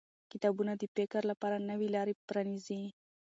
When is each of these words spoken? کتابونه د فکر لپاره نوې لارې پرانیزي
کتابونه 0.31 0.71
د 0.77 0.83
فکر 0.95 1.21
لپاره 1.31 1.57
نوې 1.69 1.87
لارې 1.95 2.13
پرانیزي 2.27 2.81